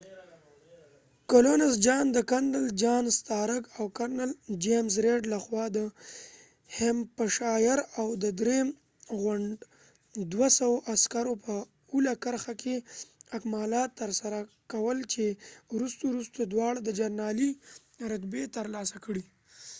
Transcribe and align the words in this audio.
د 0.03 0.03
کرنل 1.29 1.75
جان 1.85 2.05
سټارک 2.17 2.21
colonels 2.31 2.67
john 2.81 3.05
stark 3.17 3.63
او 3.77 3.83
کرنل 3.97 4.31
چېمز 4.63 4.93
ریډ 5.03 5.21
james 5.23 5.25
reed 5.25 5.31
له 5.33 5.37
خوا 5.45 5.65
د 5.77 5.77
هیمپشایر 6.77 7.79
اول 7.99 8.17
او 8.17 8.33
درېم 8.39 8.67
غنډ 9.23 9.55
دوه 10.33 10.47
سوو 10.59 10.77
عسکرو 10.93 11.33
په 11.45 11.53
اوله 11.91 12.13
کرخه 12.23 12.53
کې 12.61 12.75
اکمالات 13.37 13.89
تر 14.01 14.09
سره 14.21 14.39
کول 14.73 14.97
چې 15.13 15.25
وروسته 15.75 16.01
وروسته 16.11 16.39
دواړه 16.43 16.79
د 16.83 16.89
جنرالی 16.99 17.49
رتبی 18.11 18.43
تر 18.55 18.65
لاسه 18.75 18.97
کړي 19.05 19.23